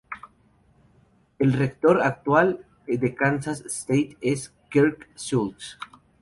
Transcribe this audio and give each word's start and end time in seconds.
El 1.37 1.53
rector 1.53 2.01
actual 2.01 2.65
de 2.87 3.13
Kansas 3.13 3.61
State 3.67 4.17
es 4.19 4.51
Kirk 4.71 5.07
Schulz. 5.15 5.77